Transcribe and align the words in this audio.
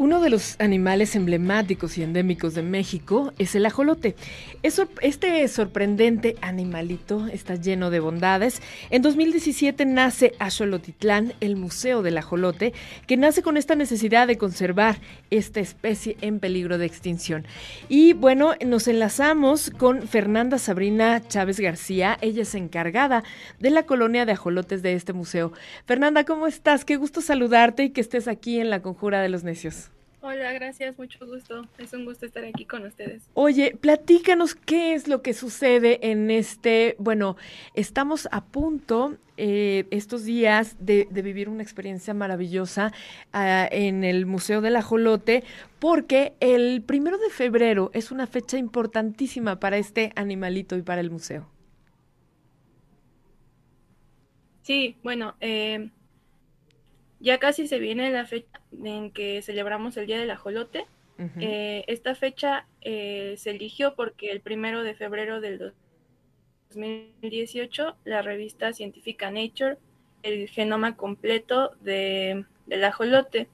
Uno 0.00 0.20
de 0.20 0.30
los 0.30 0.54
animales 0.60 1.16
emblemáticos 1.16 1.98
y 1.98 2.04
endémicos 2.04 2.54
de 2.54 2.62
México 2.62 3.32
es 3.36 3.56
el 3.56 3.66
ajolote. 3.66 4.14
este 4.62 5.48
sorprendente 5.48 6.36
animalito 6.40 7.26
está 7.26 7.56
lleno 7.56 7.90
de 7.90 7.98
bondades. 7.98 8.62
En 8.90 9.02
2017 9.02 9.84
nace 9.86 10.34
Axolotitlán, 10.38 11.32
el 11.40 11.56
Museo 11.56 12.02
del 12.02 12.16
Ajolote, 12.16 12.74
que 13.08 13.16
nace 13.16 13.42
con 13.42 13.56
esta 13.56 13.74
necesidad 13.74 14.28
de 14.28 14.38
conservar 14.38 15.00
esta 15.30 15.58
especie 15.58 16.16
en 16.20 16.38
peligro 16.38 16.78
de 16.78 16.86
extinción. 16.86 17.44
Y 17.88 18.12
bueno, 18.12 18.54
nos 18.64 18.86
enlazamos 18.86 19.70
con 19.70 20.06
Fernanda 20.06 20.58
Sabrina 20.58 21.26
Chávez 21.26 21.58
García. 21.58 22.18
Ella 22.20 22.42
es 22.42 22.54
encargada 22.54 23.24
de 23.58 23.70
la 23.70 23.82
colonia 23.82 24.26
de 24.26 24.32
ajolotes 24.32 24.80
de 24.80 24.92
este 24.92 25.12
museo. 25.12 25.52
Fernanda, 25.86 26.22
¿cómo 26.22 26.46
estás? 26.46 26.84
Qué 26.84 26.94
gusto 26.94 27.20
saludarte 27.20 27.82
y 27.82 27.90
que 27.90 28.00
estés 28.00 28.28
aquí 28.28 28.60
en 28.60 28.70
la 28.70 28.80
Conjura 28.80 29.20
de 29.22 29.28
los 29.28 29.42
Necios. 29.42 29.90
Hola, 30.20 30.52
gracias, 30.52 30.98
mucho 30.98 31.24
gusto. 31.26 31.62
Es 31.78 31.92
un 31.92 32.04
gusto 32.04 32.26
estar 32.26 32.44
aquí 32.44 32.64
con 32.64 32.84
ustedes. 32.84 33.30
Oye, 33.34 33.76
platícanos 33.80 34.56
qué 34.56 34.94
es 34.94 35.06
lo 35.06 35.22
que 35.22 35.32
sucede 35.32 36.10
en 36.10 36.32
este, 36.32 36.96
bueno, 36.98 37.36
estamos 37.74 38.28
a 38.32 38.44
punto 38.44 39.16
eh, 39.36 39.86
estos 39.92 40.24
días 40.24 40.76
de, 40.80 41.06
vivir 41.12 41.48
una 41.48 41.62
experiencia 41.62 42.14
maravillosa 42.14 42.92
ah, 43.32 43.68
en 43.70 44.02
el 44.02 44.26
Museo 44.26 44.60
del 44.60 44.74
Ajolote, 44.74 45.44
porque 45.78 46.34
el 46.40 46.82
primero 46.82 47.16
de 47.18 47.30
febrero 47.30 47.92
es 47.94 48.10
una 48.10 48.26
fecha 48.26 48.58
importantísima 48.58 49.60
para 49.60 49.78
este 49.78 50.12
animalito 50.16 50.76
y 50.76 50.82
para 50.82 51.00
el 51.00 51.12
museo. 51.12 51.48
Sí, 54.62 54.96
bueno, 55.04 55.36
eh, 55.40 55.90
ya 57.20 57.38
casi 57.38 57.68
se 57.68 57.78
viene 57.78 58.10
la 58.10 58.26
fecha 58.26 58.60
en 58.84 59.10
que 59.10 59.42
celebramos 59.42 59.96
el 59.96 60.06
Día 60.06 60.18
del 60.18 60.30
Ajolote. 60.30 60.86
Eh, 61.40 61.82
esta 61.88 62.14
fecha 62.14 62.68
eh, 62.80 63.34
se 63.38 63.50
eligió 63.50 63.96
porque 63.96 64.30
el 64.30 64.40
primero 64.40 64.84
de 64.84 64.94
febrero 64.94 65.40
del 65.40 65.72
2018 66.70 67.96
la 68.04 68.22
revista 68.22 68.72
científica 68.72 69.28
Nature 69.32 69.78
el 70.22 70.48
genoma 70.48 70.96
completo 70.96 71.72
de, 71.80 72.44
del 72.66 72.84
ajolote. 72.84 73.48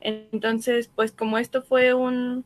Entonces, 0.00 0.90
pues 0.94 1.12
como 1.12 1.38
esto 1.38 1.62
fue 1.62 1.94
un, 1.94 2.44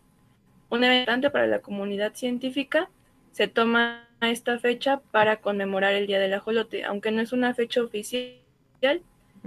un 0.70 0.84
evento 0.84 1.32
para 1.32 1.46
la 1.46 1.60
comunidad 1.60 2.14
científica, 2.14 2.90
se 3.32 3.48
toma 3.48 4.08
esta 4.20 4.58
fecha 4.58 5.00
para 5.10 5.40
conmemorar 5.40 5.94
el 5.94 6.06
Día 6.06 6.18
del 6.18 6.34
Ajolote, 6.34 6.84
aunque 6.84 7.10
no 7.10 7.20
es 7.20 7.32
una 7.32 7.54
fecha 7.54 7.82
oficial, 7.82 9.02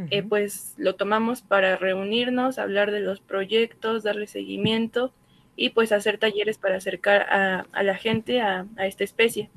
eh, 0.10 0.24
pues 0.24 0.74
lo 0.78 0.96
tomamos 0.96 1.42
para 1.42 1.78
reunirnos, 1.78 2.58
hablar 2.58 2.92
de 2.92 3.00
los 3.00 3.20
proyectos, 3.20 4.04
darle 4.04 4.28
seguimiento 4.28 5.14
y 5.56 5.70
pues 5.70 5.92
hacer 5.92 6.18
talleres 6.18 6.58
para 6.58 6.78
acercar 6.78 7.22
a, 7.30 7.84
la 7.84 7.96
gente 7.96 8.42
a, 8.42 8.66
esta 8.80 9.04
especie. 9.04 9.50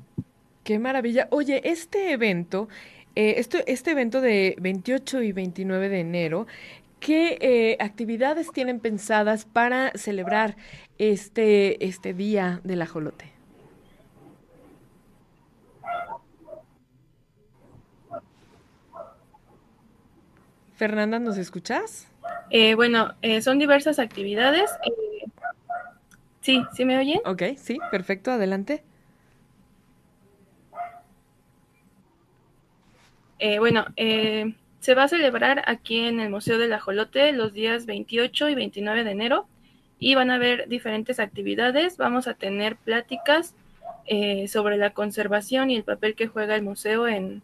Qué 0.63 0.79
maravilla. 0.79 1.27
Oye, 1.31 1.61
este 1.63 2.11
evento, 2.11 2.69
eh, 3.15 3.35
esto, 3.37 3.57
este 3.65 3.91
evento 3.91 4.21
de 4.21 4.55
28 4.59 5.23
y 5.23 5.31
29 5.31 5.89
de 5.89 5.99
enero, 5.99 6.47
¿qué 6.99 7.37
eh, 7.41 7.77
actividades 7.79 8.51
tienen 8.51 8.79
pensadas 8.79 9.45
para 9.45 9.91
celebrar 9.95 10.55
este, 10.99 11.83
este 11.85 12.13
día 12.13 12.61
del 12.63 12.81
ajolote? 12.81 13.36
Fernanda, 20.77 21.17
¿nos 21.17 21.39
escuchas? 21.39 22.07
Eh, 22.51 22.75
bueno, 22.75 23.15
eh, 23.23 23.41
son 23.41 23.57
diversas 23.57 23.97
actividades. 23.97 24.69
Eh, 24.85 25.25
sí, 26.41 26.63
¿sí 26.75 26.85
me 26.85 26.99
oyen? 26.99 27.19
Ok, 27.25 27.41
sí, 27.57 27.79
perfecto, 27.91 28.31
adelante. 28.31 28.83
bueno, 33.59 33.85
se 33.95 34.95
va 34.95 35.03
a 35.03 35.07
celebrar 35.07 35.63
aquí 35.67 35.99
en 35.99 36.19
el 36.19 36.29
Museo 36.29 36.57
del 36.57 36.73
Ajolote 36.73 37.31
los 37.33 37.53
días 37.53 37.85
28 37.85 38.49
y 38.49 38.55
29 38.55 39.03
de 39.03 39.11
enero 39.11 39.47
y 39.99 40.15
van 40.15 40.31
a 40.31 40.35
haber 40.35 40.67
diferentes 40.67 41.19
actividades. 41.19 41.97
Vamos 41.97 42.27
a 42.27 42.33
tener 42.33 42.75
pláticas 42.77 43.55
sobre 44.47 44.77
la 44.77 44.91
conservación 44.91 45.69
y 45.69 45.75
el 45.75 45.83
papel 45.83 46.15
que 46.15 46.27
juega 46.27 46.55
el 46.55 46.63
museo 46.63 47.07
en, 47.07 47.43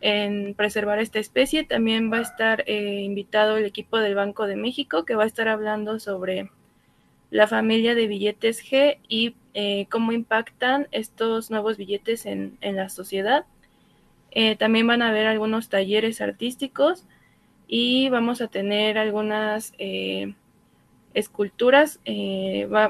en 0.00 0.54
preservar 0.54 0.98
esta 0.98 1.18
especie. 1.18 1.64
También 1.64 2.12
va 2.12 2.18
a 2.18 2.22
estar 2.22 2.64
eh, 2.66 3.02
invitado 3.02 3.56
el 3.56 3.64
equipo 3.64 3.98
del 3.98 4.14
Banco 4.14 4.46
de 4.46 4.56
México 4.56 5.04
que 5.04 5.14
va 5.14 5.24
a 5.24 5.26
estar 5.26 5.48
hablando 5.48 5.98
sobre 5.98 6.50
la 7.30 7.46
familia 7.46 7.94
de 7.94 8.06
billetes 8.06 8.62
G 8.62 8.98
y 9.08 9.34
eh, 9.54 9.86
cómo 9.90 10.12
impactan 10.12 10.86
estos 10.92 11.50
nuevos 11.50 11.76
billetes 11.76 12.26
en, 12.26 12.58
la 12.60 12.88
sociedad. 12.88 13.46
Eh, 14.30 14.56
también 14.56 14.86
van 14.86 15.02
a 15.02 15.08
haber 15.08 15.26
algunos 15.26 15.68
talleres 15.68 16.20
artísticos 16.20 17.04
y 17.66 18.08
vamos 18.10 18.40
a 18.40 18.48
tener 18.48 18.98
algunas 18.98 19.72
esculturas. 21.14 22.00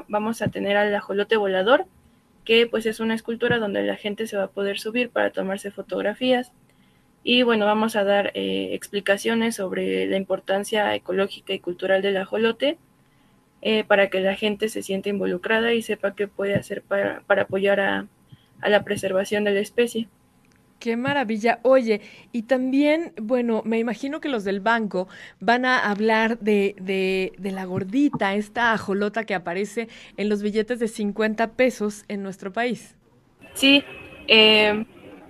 vamos 0.07 0.41
a 0.41 0.49
tener 0.49 0.77
al 0.77 0.93
ajolote 0.93 1.37
volador, 1.37 1.85
que 2.45 2.67
pues 2.67 2.85
es 2.85 2.99
una 2.99 3.15
escultura 3.15 3.57
donde 3.59 3.81
la 3.83 3.95
gente 3.95 4.27
se 4.27 4.37
va 4.37 4.43
a 4.43 4.51
poder 4.51 4.77
subir 4.77 5.09
para 5.09 5.31
tomarse 5.31 5.71
fotografías. 5.71 6.51
Y 7.29 7.43
bueno, 7.43 7.65
vamos 7.65 7.97
a 7.97 8.05
dar 8.05 8.31
eh, 8.35 8.69
explicaciones 8.71 9.57
sobre 9.57 10.05
la 10.05 10.15
importancia 10.15 10.95
ecológica 10.95 11.51
y 11.51 11.59
cultural 11.59 12.01
del 12.01 12.15
ajolote 12.15 12.77
eh, 13.61 13.83
para 13.83 14.09
que 14.09 14.21
la 14.21 14.35
gente 14.35 14.69
se 14.69 14.81
sienta 14.81 15.09
involucrada 15.09 15.73
y 15.73 15.81
sepa 15.81 16.15
qué 16.15 16.29
puede 16.29 16.55
hacer 16.55 16.83
para, 16.83 17.21
apoyar 17.27 17.81
a, 17.81 18.07
la 18.65 18.83
preservación 18.85 19.43
de 19.43 19.51
la 19.51 19.59
especie. 19.59 20.07
Qué 20.79 20.95
maravilla. 20.95 21.59
Oye, 21.63 21.99
y 22.31 22.43
también, 22.43 23.11
bueno, 23.21 23.61
me 23.65 23.77
imagino 23.77 24.21
que 24.21 24.29
los 24.29 24.45
del 24.45 24.61
banco 24.61 25.09
van 25.41 25.65
a 25.65 25.79
hablar 25.79 26.39
de, 26.39 26.77
de, 26.79 27.33
de, 27.37 27.51
la 27.51 27.65
gordita, 27.65 28.35
esta 28.35 28.71
ajolota 28.71 29.25
que 29.25 29.35
aparece 29.35 29.89
en 30.15 30.29
los 30.29 30.41
billetes 30.41 30.79
de 30.79 30.87
50 30.87 31.57
pesos 31.57 32.05
en 32.07 32.23
nuestro 32.23 32.53
país. 32.53 32.95
Sí, 33.53 33.83
eh, 34.29 34.85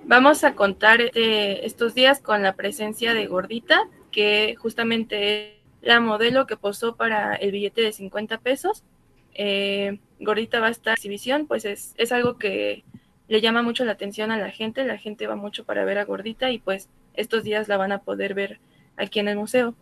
Vamos 0.08 0.46
a 0.46 0.56
contar 0.56 1.02
este, 1.02 1.66
estos 1.66 1.94
días 1.94 2.22
con 2.22 2.42
la 2.42 2.54
presencia 2.54 3.14
de 3.14 3.28
Gordita, 3.28 3.90
que 4.10 4.56
justamente 4.58 5.50
es 5.50 5.54
la 5.82 6.00
modelo 6.00 6.48
que 6.48 6.56
posó 6.56 6.96
para 6.96 7.36
el 7.36 7.52
billete 7.52 7.82
de 7.82 7.92
50 7.92 8.38
pesos. 8.38 8.86
Eh, 9.34 10.00
Gordita 10.22 10.62
va 10.62 10.68
a 10.68 10.72
estar 10.72 10.92
en 10.92 10.94
exhibición, 10.94 11.46
pues 11.46 11.66
es, 11.66 11.94
es 11.98 12.14
algo 12.14 12.38
que 12.38 12.86
le 13.28 13.42
llama 13.42 13.64
mucho 13.64 13.84
la 13.84 13.92
atención 13.92 14.32
a 14.32 14.38
la 14.38 14.50
gente, 14.50 14.86
la 14.86 14.98
gente 14.98 15.28
va 15.28 15.36
mucho 15.36 15.66
para 15.66 15.84
ver 15.84 15.98
a 15.98 16.06
Gordita 16.06 16.52
y 16.52 16.60
pues 16.60 16.88
estos 17.14 17.44
días 17.44 17.68
la 17.68 17.76
van 17.76 17.92
a 17.92 18.00
poder 18.00 18.34
ver 18.34 18.62
aquí 18.96 19.20
en 19.20 19.28
el 19.28 19.36
museo. 19.36 19.76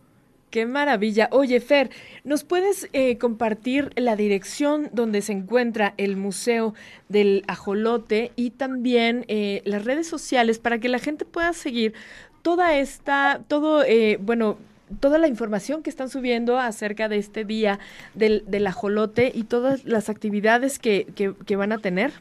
Qué 0.56 0.64
maravilla. 0.64 1.28
Oye, 1.32 1.60
Fer, 1.60 1.90
¿nos 2.24 2.42
puedes 2.42 2.88
eh, 2.94 3.18
compartir 3.18 3.92
la 3.94 4.16
dirección 4.16 4.88
donde 4.90 5.20
se 5.20 5.32
encuentra 5.32 5.92
el 5.98 6.16
Museo 6.16 6.72
del 7.10 7.44
Ajolote 7.46 8.32
y 8.36 8.52
también 8.52 9.26
eh, 9.28 9.60
las 9.66 9.84
redes 9.84 10.08
sociales 10.08 10.58
para 10.58 10.78
que 10.78 10.88
la 10.88 10.98
gente 10.98 11.26
pueda 11.26 11.52
seguir 11.52 11.92
toda 12.40 12.74
esta, 12.74 13.42
todo, 13.48 13.84
eh, 13.84 14.16
bueno, 14.18 14.56
toda 14.98 15.18
la 15.18 15.28
información 15.28 15.82
que 15.82 15.90
están 15.90 16.08
subiendo 16.08 16.58
acerca 16.58 17.10
de 17.10 17.18
este 17.18 17.44
día 17.44 17.78
del, 18.14 18.42
del 18.46 18.66
ajolote 18.66 19.32
y 19.34 19.42
todas 19.42 19.84
las 19.84 20.08
actividades 20.08 20.78
que, 20.78 21.34
van 21.54 21.72
a 21.72 21.76
tener? 21.80 22.14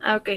Ah, 0.00 0.16
ok. 0.16 0.30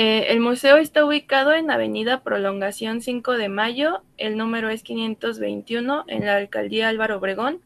Eh, 0.00 0.30
el 0.30 0.38
museo 0.38 0.76
está 0.76 1.04
ubicado 1.04 1.52
en 1.52 1.72
Avenida 1.72 2.22
Prolongación 2.22 3.00
5 3.00 3.32
de 3.32 3.48
Mayo, 3.48 4.04
el 4.16 4.36
número 4.36 4.68
es 4.68 4.84
521 4.84 6.04
en 6.06 6.24
la 6.24 6.36
Alcaldía 6.36 6.88
Álvaro 6.88 7.16
Obregón 7.16 7.62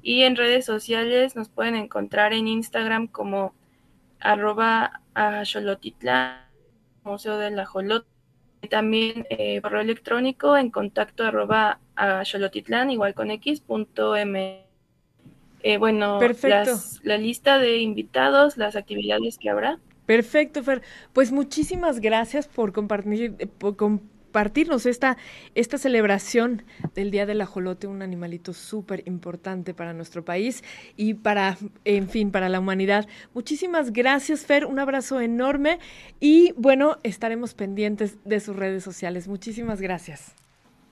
y 0.00 0.22
en 0.22 0.36
redes 0.36 0.64
sociales 0.64 1.36
nos 1.36 1.50
pueden 1.50 1.74
encontrar 1.74 2.32
en 2.32 2.48
Instagram 2.48 3.08
como 3.08 3.54
arroba 4.20 5.02
Museo 7.04 7.36
del 7.36 7.60
Ajolote, 7.60 8.08
también 8.70 9.26
eh, 9.28 9.60
correo 9.60 9.82
electrónico 9.82 10.56
en 10.56 10.70
contacto 10.70 11.24
arroba 11.24 11.78
igual 12.88 13.12
con 13.12 13.30
x 13.30 13.60
punto 13.60 14.16
m. 14.16 14.64
Eh, 15.62 15.76
bueno, 15.76 16.20
la 17.02 17.18
lista 17.18 17.58
de 17.58 17.80
invitados, 17.80 18.56
las 18.56 18.76
actividades 18.76 19.36
que 19.36 19.50
habrá. 19.50 19.78
Perfecto, 20.06 20.62
Fer. 20.62 20.82
Pues 21.12 21.32
muchísimas 21.32 22.00
gracias 22.00 22.46
por 22.46 22.72
compartir, 22.72 23.36
por 23.58 23.76
compartirnos 23.76 24.86
esta, 24.86 25.16
esta 25.54 25.78
celebración 25.78 26.62
del 26.94 27.10
Día 27.10 27.26
del 27.26 27.40
Ajolote, 27.40 27.86
un 27.86 28.02
animalito 28.02 28.52
súper 28.52 29.02
importante 29.06 29.74
para 29.74 29.92
nuestro 29.94 30.24
país 30.24 30.62
y 30.96 31.14
para, 31.14 31.58
en 31.84 32.08
fin, 32.08 32.30
para 32.30 32.48
la 32.48 32.60
humanidad. 32.60 33.08
Muchísimas 33.34 33.92
gracias, 33.92 34.46
Fer. 34.46 34.66
Un 34.66 34.78
abrazo 34.78 35.20
enorme 35.20 35.78
y 36.20 36.52
bueno, 36.56 36.98
estaremos 37.02 37.54
pendientes 37.54 38.18
de 38.24 38.40
sus 38.40 38.54
redes 38.54 38.84
sociales. 38.84 39.26
Muchísimas 39.26 39.80
gracias. 39.80 40.45